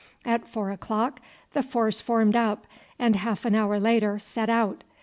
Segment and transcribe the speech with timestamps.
[0.25, 1.19] At four o'clock
[1.53, 2.65] the force formed up,
[2.97, 4.83] and half an hour later set out.